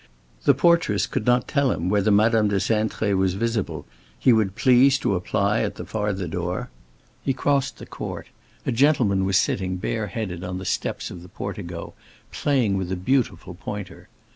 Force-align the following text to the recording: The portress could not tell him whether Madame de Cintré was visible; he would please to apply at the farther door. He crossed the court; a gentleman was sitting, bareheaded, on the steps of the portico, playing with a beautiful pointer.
The 0.45 0.55
portress 0.55 1.05
could 1.05 1.27
not 1.27 1.47
tell 1.47 1.69
him 1.71 1.87
whether 1.87 2.09
Madame 2.09 2.47
de 2.47 2.55
Cintré 2.55 3.15
was 3.15 3.35
visible; 3.35 3.85
he 4.17 4.33
would 4.33 4.55
please 4.55 4.97
to 4.97 5.13
apply 5.13 5.59
at 5.61 5.75
the 5.75 5.85
farther 5.85 6.25
door. 6.27 6.71
He 7.23 7.33
crossed 7.33 7.77
the 7.77 7.85
court; 7.85 8.25
a 8.65 8.71
gentleman 8.71 9.25
was 9.25 9.37
sitting, 9.37 9.77
bareheaded, 9.77 10.43
on 10.43 10.57
the 10.57 10.65
steps 10.65 11.11
of 11.11 11.21
the 11.21 11.29
portico, 11.29 11.93
playing 12.31 12.77
with 12.77 12.91
a 12.91 12.95
beautiful 12.95 13.53
pointer. 13.53 14.09